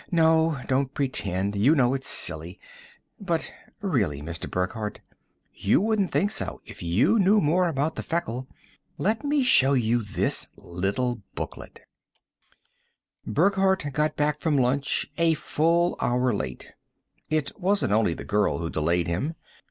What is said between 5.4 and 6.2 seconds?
you wouldn't